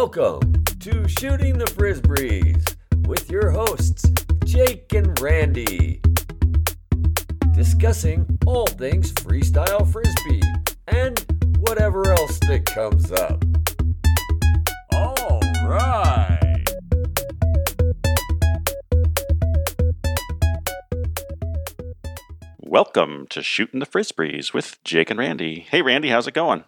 [0.00, 2.76] Welcome to Shooting the Frisbees
[3.08, 4.08] with your hosts,
[4.44, 6.00] Jake and Randy.
[7.52, 10.40] Discussing all things freestyle frisbee
[10.86, 11.18] and
[11.58, 13.44] whatever else that comes up.
[14.92, 16.64] All right.
[22.60, 25.66] Welcome to Shooting the Frisbees with Jake and Randy.
[25.68, 26.62] Hey, Randy, how's it going?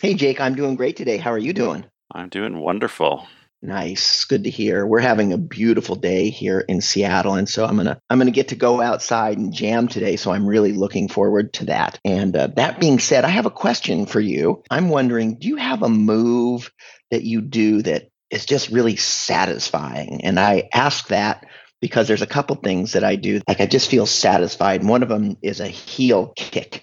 [0.00, 1.16] Hey, Jake, I'm doing great today.
[1.16, 1.84] How are you doing?
[2.12, 3.26] I'm doing wonderful.
[3.62, 4.24] Nice.
[4.24, 4.86] Good to hear.
[4.86, 8.26] We're having a beautiful day here in Seattle and so I'm going to I'm going
[8.26, 11.98] to get to go outside and jam today, so I'm really looking forward to that.
[12.04, 14.62] And uh, that being said, I have a question for you.
[14.70, 16.72] I'm wondering, do you have a move
[17.10, 20.24] that you do that is just really satisfying?
[20.24, 21.44] And I ask that
[21.82, 24.80] because there's a couple things that I do like I just feel satisfied.
[24.80, 26.82] And one of them is a heel kick.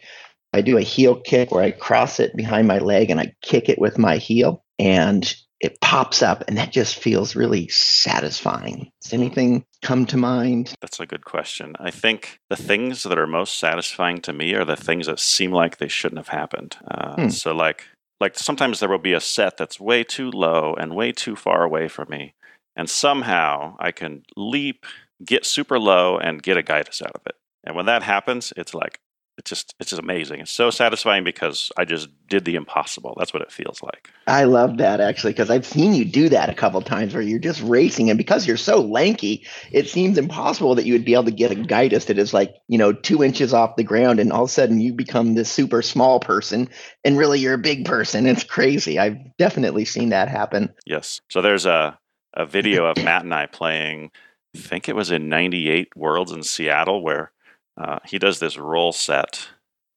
[0.54, 3.68] I do a heel kick where I cross it behind my leg and I kick
[3.68, 8.92] it with my heel and it pops up and that just feels really satisfying.
[9.02, 10.76] Does anything come to mind?
[10.82, 11.76] That's a good question.
[11.80, 15.52] I think the things that are most satisfying to me are the things that seem
[15.52, 16.78] like they shouldn't have happened.
[16.90, 17.30] Uh, Hmm.
[17.30, 17.86] So, like,
[18.20, 21.64] like sometimes there will be a set that's way too low and way too far
[21.64, 22.34] away from me,
[22.76, 24.86] and somehow I can leap,
[25.26, 27.36] get super low, and get a gitis out of it.
[27.64, 29.00] And when that happens, it's like
[29.38, 30.40] it's just it's just amazing.
[30.40, 33.14] It's so satisfying because I just did the impossible.
[33.18, 34.10] That's what it feels like.
[34.26, 37.40] I love that actually because I've seen you do that a couple times where you're
[37.40, 41.26] just racing and because you're so lanky, it seems impossible that you would be able
[41.26, 44.34] to get a gitis that is like, you know, two inches off the ground and
[44.34, 46.68] all of a sudden you become this super small person
[47.04, 48.26] and really you're a big person.
[48.26, 48.98] It's crazy.
[48.98, 50.74] I've definitely seen that happen.
[50.86, 51.22] Yes.
[51.30, 51.98] So there's a,
[52.34, 54.12] a video of Matt and I playing,
[54.56, 57.32] I think it was in 98 Worlds in Seattle, where
[57.78, 59.50] uh, he does this roll set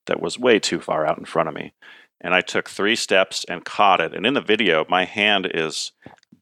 [0.07, 1.73] that was way too far out in front of me.
[2.21, 4.15] And I took three steps and caught it.
[4.15, 5.93] And in the video, my hand is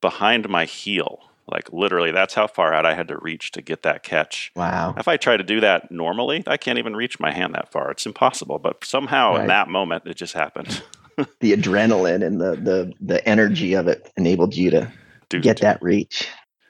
[0.00, 1.20] behind my heel.
[1.46, 4.52] Like literally, that's how far out I had to reach to get that catch.
[4.54, 4.94] Wow.
[4.98, 7.90] If I try to do that normally, I can't even reach my hand that far.
[7.90, 8.58] It's impossible.
[8.58, 10.82] But somehow in that moment, it just happened.
[11.40, 14.92] The adrenaline and the the the energy of it enabled you to
[15.28, 16.28] Dude, get that reach.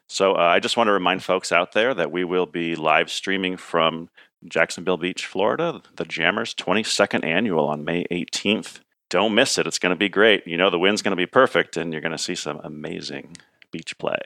[0.09, 3.11] So uh, I just want to remind folks out there that we will be live
[3.11, 4.09] streaming from
[4.47, 8.81] Jacksonville Beach, Florida, the Jammers 22nd annual on May 18th.
[9.11, 9.67] Don't miss it.
[9.67, 10.47] It's going to be great.
[10.47, 13.37] You know the wind's going to be perfect, and you're going to see some amazing
[13.71, 14.19] beach play.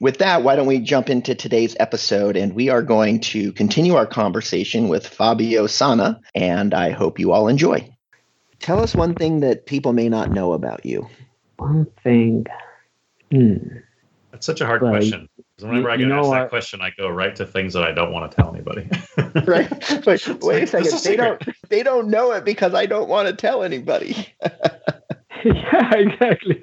[0.00, 2.36] With that, why don't we jump into today's episode?
[2.36, 7.32] And we are going to continue our conversation with Fabio Sana, and I hope you
[7.32, 7.90] all enjoy.
[8.60, 11.08] Tell us one thing that people may not know about you.
[11.56, 12.46] One thing.
[13.30, 13.56] Hmm.
[14.32, 15.28] That's such a hard Well, question.
[15.58, 16.48] 'Cause whenever you- I you get know asked that what?
[16.50, 18.88] question, I go right to things that I don't want to tell anybody.
[19.46, 20.06] Right?
[20.06, 20.92] Wait, wait a second.
[20.94, 24.28] a They don't they don't know it because I don't want to tell anybody.
[25.44, 26.62] yeah, exactly.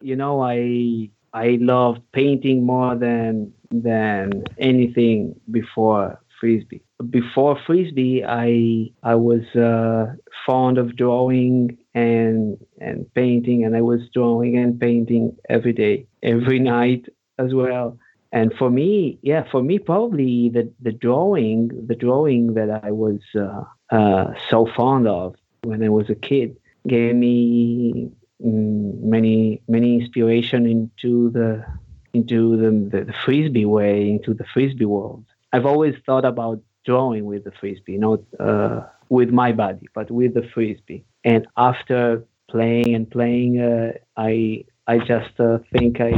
[0.00, 6.82] you know, I I loved painting more than than anything before frisbee.
[7.10, 10.14] Before frisbee, I I was uh,
[10.46, 16.58] fond of drawing and and painting, and I was drawing and painting every day, every
[16.58, 17.06] night
[17.38, 17.98] as well.
[18.32, 23.20] And for me, yeah, for me, probably the the drawing, the drawing that I was
[23.34, 28.10] uh, uh, so fond of when I was a kid, gave me
[28.44, 31.64] mm, many many inspiration into the
[32.12, 35.24] into the, the, the frisbee way, into the frisbee world.
[35.52, 40.34] I've always thought about drawing with the frisbee, not uh, with my body, but with
[40.34, 41.04] the frisbee.
[41.24, 46.12] And after playing and playing, uh, I I just uh, think I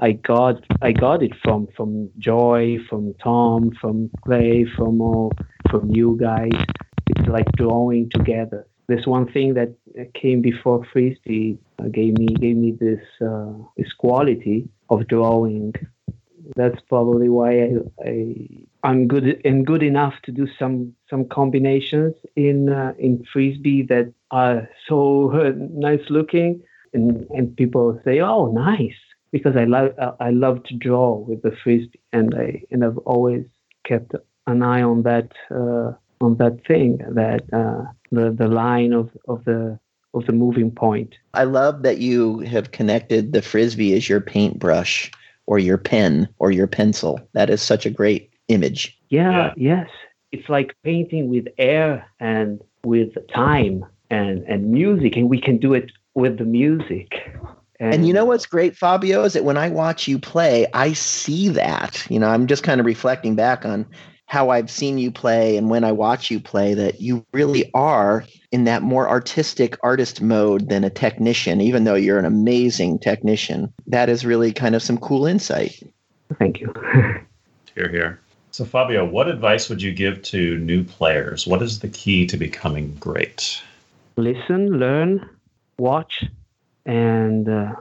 [0.00, 5.32] I got I got it from from Joy, from Tom, from Clay, from all
[5.70, 6.52] from you guys.
[7.08, 8.66] It's like drawing together.
[8.86, 9.74] There's one thing that
[10.14, 15.74] came before frisbee uh, gave me gave me this uh, this quality of drawing.
[16.56, 17.70] That's probably why I,
[18.06, 18.46] I
[18.84, 24.12] I'm good and good enough to do some some combinations in uh, in frisbee that
[24.30, 26.62] are so uh, nice looking,
[26.94, 28.96] and and people say, oh, nice,
[29.32, 33.44] because I love I love to draw with the frisbee, and I and I've always
[33.84, 34.14] kept
[34.46, 39.44] an eye on that uh, on that thing that uh, the the line of of
[39.44, 39.78] the
[40.14, 41.14] of the moving point.
[41.34, 45.10] I love that you have connected the frisbee as your paintbrush
[45.46, 47.20] or your pen or your pencil.
[47.32, 48.98] That is such a great image.
[49.10, 49.88] Yeah, yes.
[50.32, 55.74] It's like painting with air and with time and, and music, and we can do
[55.74, 57.14] it with the music.
[57.80, 61.48] And you know what's great, Fabio, is that when I watch you play, I see
[61.50, 62.04] that.
[62.10, 63.86] You know, I'm just kind of reflecting back on
[64.26, 68.24] how I've seen you play and when I watch you play that you really are
[68.52, 73.72] in that more artistic artist mode than a technician, even though you're an amazing technician.
[73.86, 75.82] That is really kind of some cool insight.
[76.38, 76.72] Thank you.
[77.74, 78.18] Here, here.
[78.50, 81.46] So, Fabio, what advice would you give to new players?
[81.46, 83.62] What is the key to becoming great?
[84.16, 85.30] Listen, learn,
[85.78, 86.24] watch,
[86.88, 87.74] and uh,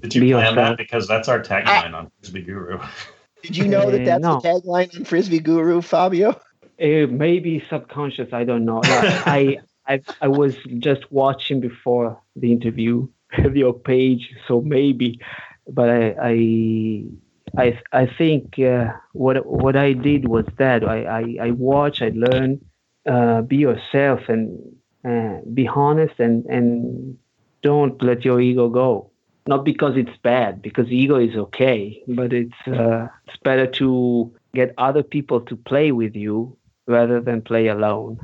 [0.00, 0.56] Did you Be plan yourself.
[0.56, 0.78] that?
[0.78, 2.78] Because that's our tagline on Frisbee Guru.
[3.42, 4.40] Did you know that Uh, that's no.
[4.40, 6.40] the tagline on Frisbee Guru, Fabio?
[6.78, 8.32] it may be subconscious.
[8.32, 8.80] I don't know.
[8.84, 13.08] I, I I was just watching before the interview
[13.54, 15.20] your page, so maybe,
[15.68, 17.04] but I I
[17.58, 22.10] I, I think uh, what what I did was that I I, I watch, I
[22.14, 22.60] learn,
[23.08, 24.58] uh, be yourself and
[25.04, 27.18] uh, be honest and and
[27.62, 29.10] don't let your ego go.
[29.46, 34.74] Not because it's bad, because ego is okay, but it's uh, it's better to get
[34.76, 36.56] other people to play with you
[36.86, 38.18] rather than play alone.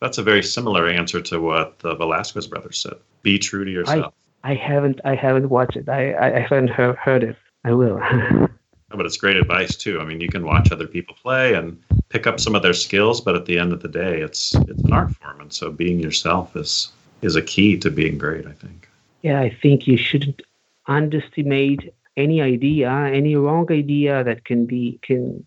[0.00, 2.94] That's a very similar answer to what the Velasquez brothers said.
[3.22, 4.14] Be true to yourself.
[4.44, 5.88] I haven't I haven't watched it.
[5.88, 7.36] I I, I haven't heard, heard it.
[7.64, 8.00] I will.
[8.90, 10.00] But it's great advice too.
[10.00, 11.78] I mean, you can watch other people play and
[12.08, 14.82] pick up some of their skills, but at the end of the day, it's it's
[14.82, 16.90] an art form, and so being yourself is
[17.22, 18.46] is a key to being great.
[18.46, 18.88] I think.
[19.22, 20.42] yeah, I think you shouldn't
[20.86, 25.46] underestimate any idea, any wrong idea that can be can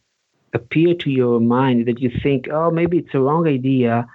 [0.54, 4.08] appear to your mind that you think, oh, maybe it's a wrong idea,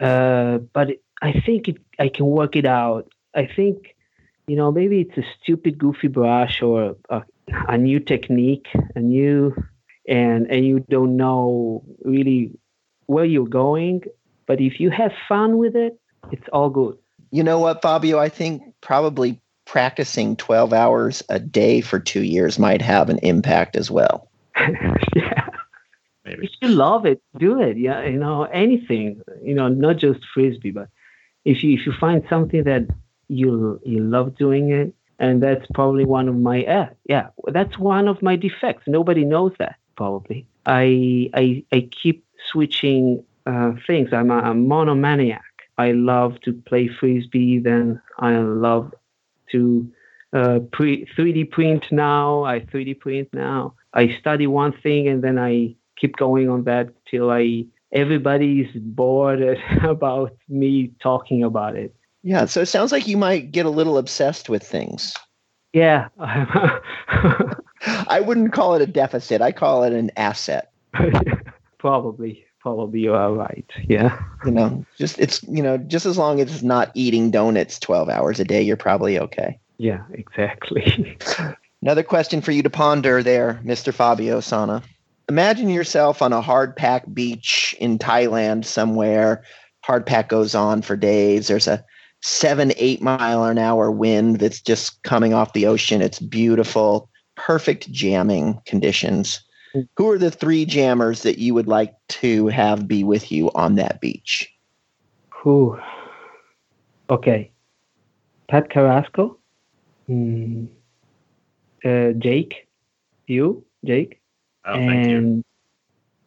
[0.00, 0.90] uh, but
[1.22, 3.10] I think it, I can work it out.
[3.34, 3.94] I think,
[4.46, 7.22] you know, maybe it's a stupid, goofy brush or a,
[7.68, 9.54] a new technique, a new,
[10.08, 12.52] and and you don't know really
[13.06, 14.02] where you're going.
[14.46, 15.98] But if you have fun with it,
[16.30, 16.96] it's all good.
[17.30, 18.18] You know what, Fabio?
[18.18, 23.76] I think probably practicing 12 hours a day for two years might have an impact
[23.76, 24.28] as well.
[25.16, 25.48] yeah.
[26.24, 26.46] Maybe.
[26.46, 27.76] if you love it, do it.
[27.76, 29.22] Yeah, you know anything.
[29.42, 30.88] You know, not just frisbee, but
[31.44, 32.86] if you if you find something that
[33.28, 38.06] you you love doing it, and that's probably one of my uh, yeah, that's one
[38.06, 38.84] of my defects.
[38.86, 40.46] Nobody knows that probably.
[40.64, 44.12] I I I keep switching uh, things.
[44.12, 45.42] I'm a, a monomaniac.
[45.78, 47.58] I love to play frisbee.
[47.58, 48.92] Then I love
[49.52, 49.90] to
[50.32, 52.44] uh, pre 3D print now.
[52.44, 53.74] I 3D print now.
[53.94, 59.42] I study one thing and then I keep going on that till I everybody's bored
[59.82, 61.94] about me talking about it.
[62.22, 65.14] Yeah, so it sounds like you might get a little obsessed with things.
[65.72, 66.08] Yeah.
[66.20, 70.70] I wouldn't call it a deficit, I call it an asset.
[71.78, 73.70] probably, probably you are right.
[73.88, 74.22] Yeah.
[74.44, 78.08] You know, just it's, you know, just as long as it's not eating donuts 12
[78.08, 79.58] hours a day, you're probably okay.
[79.78, 81.18] Yeah, exactly.
[81.82, 83.92] Another question for you to ponder there, Mr.
[83.92, 84.82] Fabio Sana.
[85.28, 89.44] Imagine yourself on a hard pack beach in Thailand somewhere.
[89.82, 91.48] Hard pack goes on for days.
[91.48, 91.84] There's a
[92.20, 96.00] seven, eight mile an hour wind that's just coming off the ocean.
[96.00, 99.40] It's beautiful, perfect jamming conditions.
[99.96, 103.76] Who are the three jammers that you would like to have be with you on
[103.76, 104.52] that beach?
[105.30, 105.78] Who?
[107.08, 107.50] Okay.
[108.48, 109.38] Pat Carrasco.
[110.06, 110.66] Hmm.
[111.84, 112.68] Uh, Jake.
[113.26, 114.20] You, Jake.
[114.64, 115.16] Oh, thank you.
[115.16, 115.44] and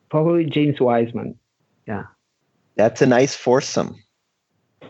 [0.09, 1.37] probably James Wiseman.
[1.87, 2.03] Yeah.
[2.75, 3.95] That's a nice foursome.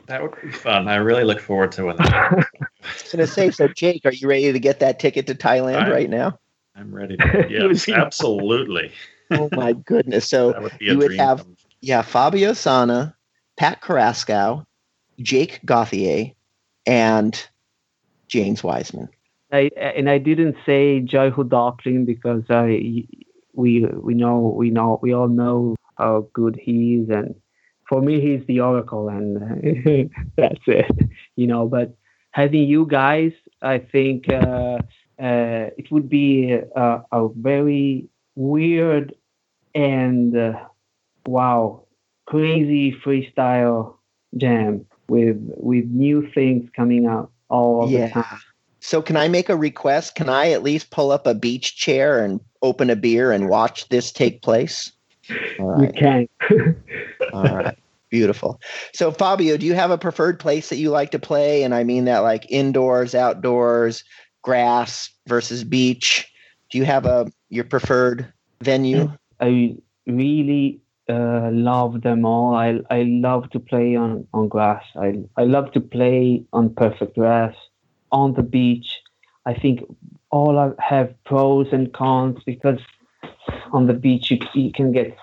[0.08, 0.88] That would be fun.
[0.88, 1.98] I really look forward to it.
[2.00, 2.46] I
[2.82, 5.84] was going to say, so Jake, are you ready to get that ticket to Thailand
[5.84, 6.40] I- right now?
[6.76, 7.18] I'm ready.
[7.26, 8.92] To, yes, absolutely.
[9.32, 10.28] Oh my goodness!
[10.30, 13.16] So would you would have- come Yeah, Fabio Sana,
[13.58, 14.66] Pat Carrasco,
[15.20, 16.32] Jake Gauthier,
[16.86, 17.48] and
[18.28, 19.10] James Wiseman.
[19.52, 23.06] I, and I didn't say Joy Hudoklin because I
[23.54, 27.36] we we know we know we all know how good he is, and
[27.88, 30.92] for me he's the oracle, and uh, that's it,
[31.36, 31.68] you know.
[31.68, 31.96] But
[32.32, 34.80] having you guys, I think uh,
[35.20, 39.14] uh, it would be a, a very weird
[39.74, 40.54] and uh,
[41.26, 41.84] wow,
[42.26, 43.96] crazy freestyle
[44.38, 48.08] jam with with new things coming out all Yeah.
[48.08, 48.42] the time.
[48.82, 50.16] So, can I make a request?
[50.16, 53.90] Can I at least pull up a beach chair and open a beer and watch
[53.90, 54.92] this take place?
[55.60, 56.28] All You can.
[57.34, 57.78] All right.
[58.12, 58.60] Beautiful.
[58.94, 61.64] So, Fabio, do you have a preferred place that you like to play?
[61.64, 64.04] And I mean that like indoors, outdoors,
[64.46, 66.32] grass versus beach.
[66.70, 69.12] Do you have a your preferred venue?
[69.42, 69.76] I
[70.06, 72.56] really uh, love them all.
[72.56, 74.84] I I love to play on, on grass.
[74.96, 77.56] I I love to play on perfect grass,
[78.12, 78.88] on the beach.
[79.48, 79.82] I think
[80.30, 82.80] all have pros and cons because
[83.72, 85.18] on the beach you, you can get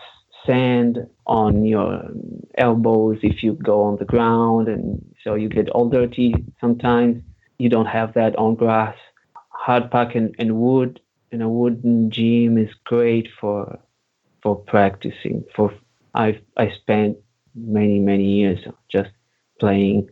[0.46, 2.10] sand on your
[2.58, 4.84] elbows if you go on the ground, and
[5.22, 7.22] so you get all dirty sometimes.
[7.58, 8.96] You don't have that on grass.
[9.64, 11.00] Hard pack and, and wood
[11.31, 13.78] in a wooden gym is great for
[14.42, 15.45] for practicing.
[15.54, 15.73] For
[16.14, 17.16] I I spent
[17.54, 19.11] many many years just
[19.61, 20.09] playing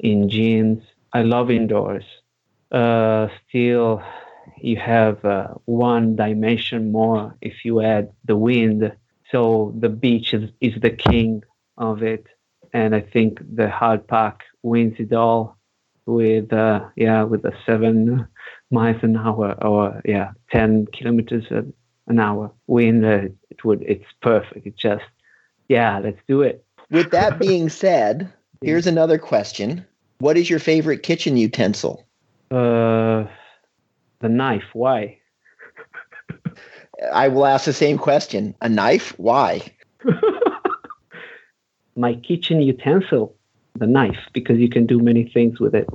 [0.00, 0.82] in gyms.
[1.12, 2.04] I love indoors.
[2.70, 4.02] Uh, still,
[4.60, 8.92] you have uh, one dimension more if you add the wind.
[9.30, 11.42] So the beach is, is the king
[11.78, 12.26] of it,
[12.72, 15.56] and I think the hard pack wins it all
[16.06, 18.26] with uh, yeah with a seven
[18.70, 23.04] miles an hour or yeah ten kilometers an hour wind.
[23.04, 24.66] Uh, it would it's perfect.
[24.66, 25.04] It just
[25.68, 26.64] yeah let's do it.
[26.90, 29.84] With that being said, here's another question:
[30.18, 32.04] What is your favorite kitchen utensil?
[32.50, 33.24] Uh,
[34.20, 34.64] the knife.
[34.72, 35.18] Why?
[37.12, 38.54] I will ask the same question.
[38.60, 39.18] A knife?
[39.18, 39.62] Why?
[41.96, 43.36] My kitchen utensil,
[43.74, 45.88] the knife, because you can do many things with it.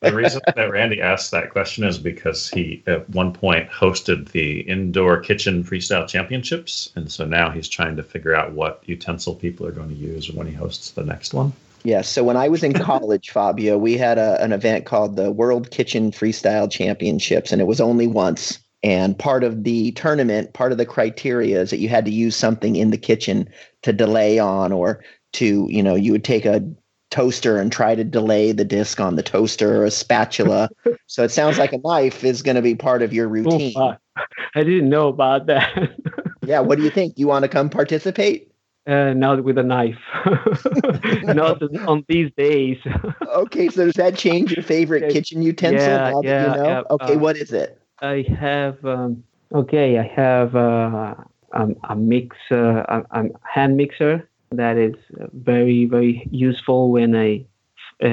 [0.00, 4.60] the reason that Randy asked that question is because he at one point hosted the
[4.60, 9.66] indoor kitchen freestyle championships, and so now he's trying to figure out what utensil people
[9.66, 11.52] are going to use when he hosts the next one.
[11.84, 12.08] Yes.
[12.08, 15.70] So when I was in college, Fabio, we had a, an event called the World
[15.70, 18.58] Kitchen Freestyle Championships, and it was only once.
[18.82, 22.36] And part of the tournament, part of the criteria is that you had to use
[22.36, 23.48] something in the kitchen
[23.82, 26.62] to delay on, or to, you know, you would take a
[27.10, 30.68] toaster and try to delay the disc on the toaster or a spatula.
[31.06, 33.74] so it sounds like a knife is going to be part of your routine.
[33.76, 33.94] Oh,
[34.54, 35.90] I didn't know about that.
[36.44, 36.60] yeah.
[36.60, 37.18] What do you think?
[37.18, 38.52] You want to come participate?
[38.86, 39.98] Uh, not with a knife.
[41.24, 42.78] not on these days.
[43.26, 45.78] okay, so does that change your favorite kitchen utensil?
[45.78, 46.68] Yeah, yeah, you know?
[46.68, 46.82] yeah.
[46.92, 47.82] Okay, uh, what is it?
[48.00, 48.82] I have.
[48.86, 51.14] Um, okay, I have uh,
[51.52, 54.94] um, a mixer, a, a, hand mixer that is
[55.32, 57.44] very very useful when I
[58.02, 58.08] uh,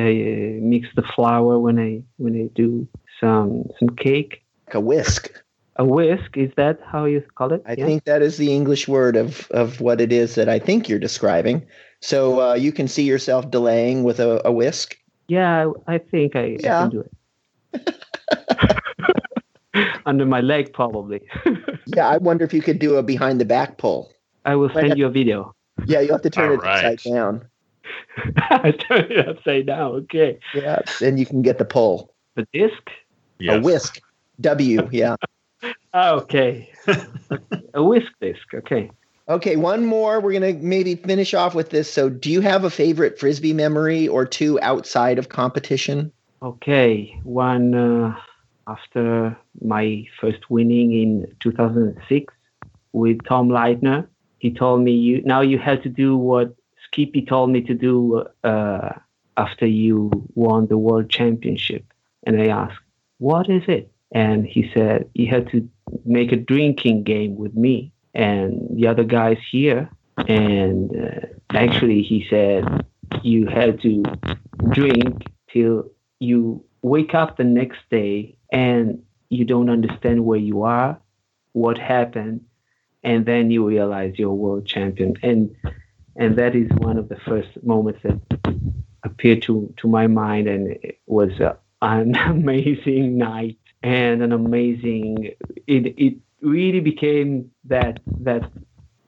[0.61, 2.87] mix the flour when I when I do
[3.19, 4.43] some some cake.
[4.67, 5.43] Like a whisk.
[5.77, 7.61] A whisk is that how you call it?
[7.65, 7.85] I yeah.
[7.85, 10.99] think that is the English word of of what it is that I think you're
[10.99, 11.65] describing.
[12.01, 14.97] So uh, you can see yourself delaying with a, a whisk.
[15.27, 16.77] Yeah, I think I, yeah.
[16.77, 18.81] I can do it.
[20.05, 21.21] Under my leg, probably.
[21.87, 24.11] yeah, I wonder if you could do a behind the back pull.
[24.45, 25.54] I will send you a video.
[25.85, 26.85] Yeah, you have to turn All it right.
[26.85, 27.45] upside down.
[28.37, 29.91] I turn it upside down.
[29.91, 30.39] Okay.
[30.53, 32.13] Yeah, then you can get the pull.
[32.35, 32.89] The disc.
[33.39, 33.57] Yes.
[33.57, 34.01] A whisk.
[34.41, 34.87] W.
[34.91, 35.15] Yeah.
[35.95, 36.71] okay.
[37.73, 38.53] a whisk disc.
[38.53, 38.89] Okay.
[39.27, 40.19] Okay, one more.
[40.19, 41.91] We're gonna maybe finish off with this.
[41.91, 46.11] So, do you have a favorite frisbee memory or two outside of competition?
[46.43, 48.15] Okay, one uh,
[48.67, 52.33] after my first winning in 2006
[52.93, 54.07] with Tom Leitner.
[54.45, 56.47] He told me, "You now you have to do what
[56.85, 57.95] Skippy told me to do
[58.43, 58.89] uh,
[59.37, 61.83] after you won the world championship."
[62.27, 62.83] And I asked,
[63.17, 65.67] "What is it?" And he said, "You had to
[66.17, 68.47] make a drinking game with me and
[68.77, 69.89] the other guys here."
[70.27, 71.21] And uh,
[71.65, 72.61] actually, he said,
[73.23, 74.03] "You had to
[74.77, 79.01] drink till you wake up the next day and
[79.37, 80.91] you don't understand where you are,
[81.53, 82.41] what happened,
[83.05, 85.13] and then you realize you're a world champion.
[85.21, 85.55] And
[86.17, 88.19] and that is one of the first moments that
[89.03, 91.31] appeared to to my mind, and it was
[91.81, 95.35] an amazing night and an amazing.
[95.67, 98.51] It it really became that that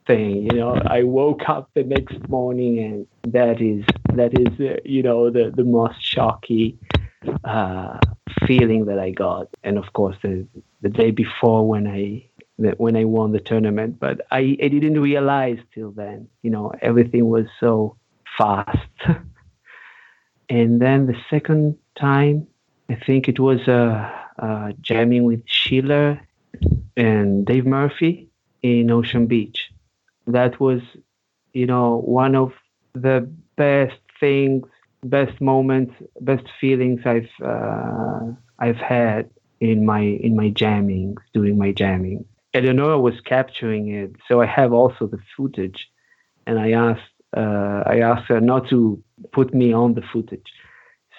[0.05, 0.43] thing.
[0.43, 5.01] You know, I woke up the next morning, and that is that is uh, you
[5.01, 6.77] know the the most shocking
[7.43, 7.97] uh,
[8.45, 10.45] feeling that I got, and of course the
[10.81, 13.99] the day before when I when I won the tournament.
[13.99, 17.97] But I, I didn't realize till then, you know, everything was so
[18.37, 18.89] fast.
[20.49, 22.47] and then the second time,
[22.89, 24.09] I think it was uh,
[24.39, 26.21] uh, jamming with Schiller
[26.95, 28.29] and Dave Murphy
[28.61, 29.69] in Ocean Beach.
[30.25, 30.81] That was,
[31.53, 32.53] you know, one of
[32.93, 34.67] the best things
[35.03, 41.71] best moments, best feelings I've uh, I've had in my in my jamming, doing my
[41.71, 42.25] jamming.
[42.57, 45.89] Eleonora was capturing it, so I have also the footage,
[46.45, 50.49] and I asked uh, I asked her not to put me on the footage,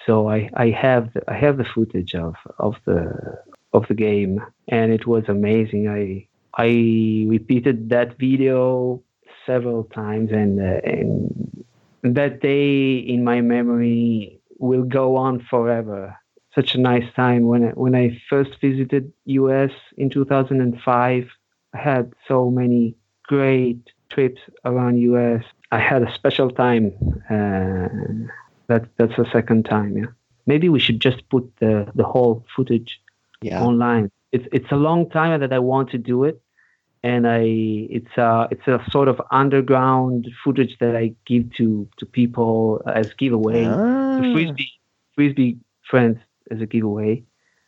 [0.05, 3.01] so I, I have the, I have the footage of of the
[3.73, 5.87] of the game, and it was amazing.
[5.87, 6.69] I I
[7.27, 9.01] repeated that video
[9.45, 11.65] several times, and uh, and
[12.03, 16.17] that day in my memory will go on forever.
[16.59, 21.29] Such a nice time when I, when I first visited US in 2005.
[21.73, 25.43] I had so many great trips around US.
[25.71, 26.85] I had a special time.
[27.29, 27.87] Uh,
[28.67, 29.97] that that's the second time.
[29.97, 30.11] Yeah.
[30.47, 32.91] Maybe we should just put the the whole footage
[33.41, 33.63] Yeah.
[33.67, 34.05] online.
[34.31, 36.41] It's it's a long time that I want to do it,
[37.03, 37.41] and I
[37.97, 43.07] it's a it's a sort of underground footage that I give to to people as
[43.21, 44.71] giveaway Ah, to frisbee
[45.15, 45.57] frisbee
[45.89, 46.17] friends
[46.51, 47.23] as a giveaway.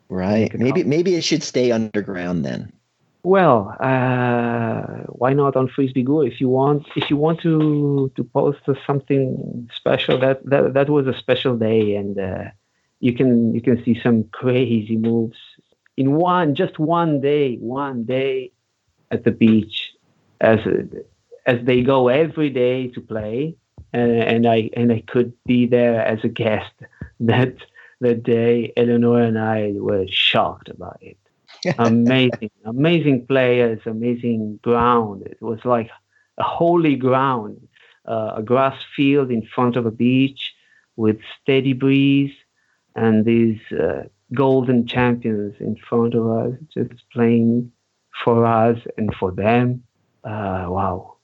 [0.10, 0.54] right.
[0.58, 2.74] Maybe maybe it should stay underground then.
[3.24, 6.26] Well, uh, why not on Frisbee Guru?
[6.26, 11.06] If you want, if you want to to post something special, that that that was
[11.08, 12.46] a special day, and uh,
[13.00, 15.38] you can you can see some crazy moves
[15.98, 18.52] in one just one day, one day
[19.12, 19.94] at the beach,
[20.40, 20.60] as
[21.46, 23.56] as they go every day to play,
[23.94, 26.74] and, and I and I could be there as a guest
[27.20, 27.56] that
[28.01, 28.74] that day.
[28.75, 31.17] Eleanor and I were shocked about it
[31.77, 35.24] amazing, amazing players, amazing ground.
[35.24, 35.89] It was like
[36.38, 37.67] a holy ground,
[38.05, 40.53] uh, a grass field in front of a beach
[40.96, 42.34] with steady breeze,
[42.96, 44.03] and these uh,
[44.34, 47.72] golden champions in front of us, just playing
[48.24, 49.84] for us and for them.
[50.24, 51.15] Uh, wow.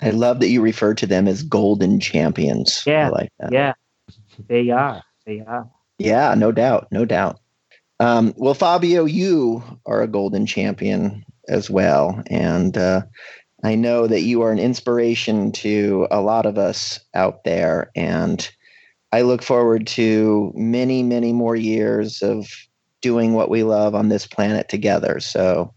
[0.00, 2.82] I love that you refer to them as golden champions.
[2.86, 3.06] Yeah.
[3.06, 3.52] I like that.
[3.52, 3.74] Yeah,
[4.48, 5.02] they are.
[5.24, 5.70] They are.
[5.98, 7.40] Yeah, no doubt, no doubt.
[8.00, 13.02] Um, well, Fabio, you are a golden champion as well, and uh,
[13.64, 17.90] I know that you are an inspiration to a lot of us out there.
[17.96, 18.48] And
[19.10, 22.46] I look forward to many, many more years of
[23.00, 25.18] doing what we love on this planet together.
[25.18, 25.72] So,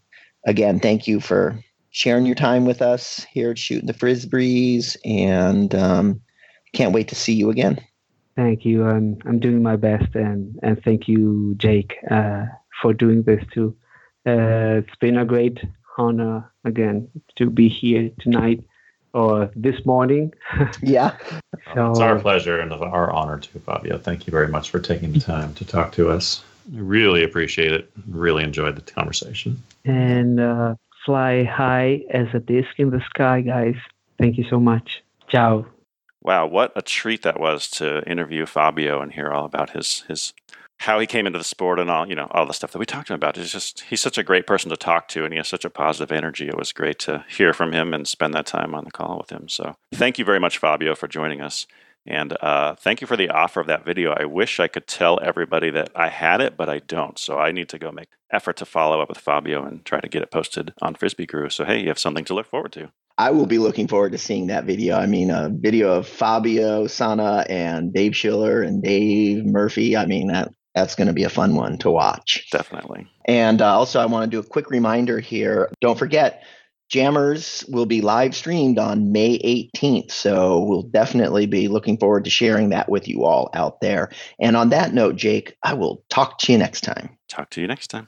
[0.46, 1.58] again, thank you for
[1.92, 6.20] sharing your time with us here at Shooting the Frisbees, and um,
[6.74, 7.80] can't wait to see you again.
[8.38, 8.86] Thank you.
[8.88, 12.46] I'm I'm doing my best, and and thank you, Jake, uh,
[12.82, 13.76] for doing this too.
[14.26, 15.58] Uh, it's been a great
[15.98, 18.64] honor again to be here tonight
[19.14, 20.34] or this morning.
[20.84, 21.18] Yeah.
[21.74, 23.98] So It's our pleasure and our honor too, Fabio.
[23.98, 26.44] Thank you very much for taking the time to talk to us.
[26.72, 27.90] Really appreciate it.
[28.08, 29.62] Really enjoyed the conversation.
[29.86, 33.76] and uh, fly high as a disc in the sky, guys.
[34.20, 35.02] Thank you so much.
[35.30, 35.66] Ciao.
[36.28, 40.34] Wow, what a treat that was to interview Fabio and hear all about his his
[40.80, 42.86] how he came into the sport and all you know all the stuff that we
[42.86, 43.38] talked about.
[43.38, 45.70] It's just he's such a great person to talk to, and he has such a
[45.70, 46.50] positive energy.
[46.50, 49.30] It was great to hear from him and spend that time on the call with
[49.30, 49.48] him.
[49.48, 51.66] So thank you very much, Fabio, for joining us.
[52.06, 54.12] And uh, thank you for the offer of that video.
[54.12, 57.18] I wish I could tell everybody that I had it, but I don't.
[57.18, 60.10] So I need to go make effort to follow up with Fabio and try to
[60.10, 61.48] get it posted on Frisbee Guru.
[61.48, 62.92] So hey, you have something to look forward to.
[63.18, 64.96] I will be looking forward to seeing that video.
[64.96, 69.98] I mean, a video of Fabio Sana and Dave Schiller and Dave Murphy.
[69.98, 72.48] I mean, that that's going to be a fun one to watch.
[72.52, 73.08] Definitely.
[73.26, 75.72] And uh, also, I want to do a quick reminder here.
[75.82, 76.44] Don't forget,
[76.90, 80.12] Jammers will be live streamed on May 18th.
[80.12, 84.12] So we'll definitely be looking forward to sharing that with you all out there.
[84.40, 87.18] And on that note, Jake, I will talk to you next time.
[87.28, 88.08] Talk to you next time.